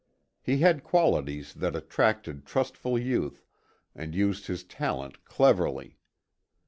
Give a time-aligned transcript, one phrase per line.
[0.41, 3.45] He had qualities that attracted trustful youth
[3.93, 5.99] and used his talent cleverly.